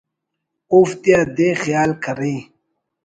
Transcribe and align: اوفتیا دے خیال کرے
اوفتیا 0.73 1.19
دے 1.35 1.49
خیال 1.63 1.91
کرے 2.03 2.35